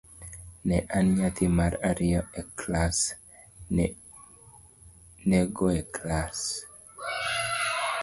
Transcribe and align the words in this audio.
Ne 0.67 0.77
an 0.95 1.05
nyathi 1.15 1.45
mar 1.57 1.73
ariyo 1.89 2.21
e 2.41 2.43
klaswa, 2.57 3.15
ne- 5.29 5.39
go 5.57 5.67
e 5.81 5.83
klas. 5.95 6.39